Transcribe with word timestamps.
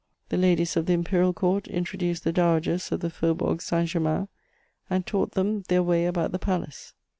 The 0.29 0.37
ladies 0.37 0.75
of 0.75 0.87
the 0.87 0.93
Imperial 0.93 1.31
Court 1.31 1.67
introduced 1.67 2.23
the 2.23 2.33
dowagers 2.33 2.91
of 2.91 3.01
the 3.01 3.11
Faubourg 3.11 3.61
Saint 3.61 3.87
Germain 3.89 4.29
and 4.89 5.05
taught 5.05 5.33
them 5.33 5.61
"their 5.67 5.83
way 5.83 6.07
about" 6.07 6.31
the 6.31 6.39
palace. 6.39 6.95